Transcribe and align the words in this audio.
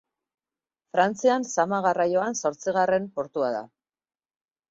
Frantzian 0.95 1.45
zama 1.49 1.81
garraioan 1.87 2.39
zortzigarren 2.43 3.07
portua 3.19 3.51
da. 3.59 3.63